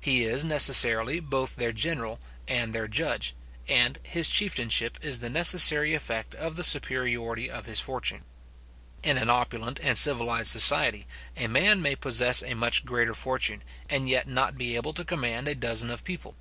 [0.00, 3.34] He is necessarily both their general and their judge,
[3.68, 8.22] and his chieftainship is the necessary effect of the superiority of his fortune.
[9.02, 14.08] In an opulent and civilized society, a man may possess a much greater fortune, and
[14.08, 16.36] yet not be able to command a dozen of people.